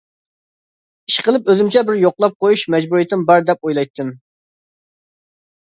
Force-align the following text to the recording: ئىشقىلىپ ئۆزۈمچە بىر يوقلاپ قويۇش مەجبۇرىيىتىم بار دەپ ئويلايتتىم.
ئىشقىلىپ 1.11 1.51
ئۆزۈمچە 1.53 1.83
بىر 1.89 1.99
يوقلاپ 2.05 2.39
قويۇش 2.45 2.63
مەجبۇرىيىتىم 2.75 3.27
بار 3.33 3.47
دەپ 3.51 3.69
ئويلايتتىم. 3.69 4.11